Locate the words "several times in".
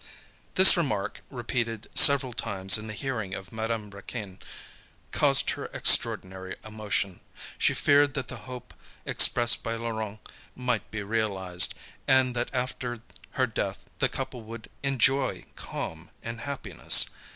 1.93-2.87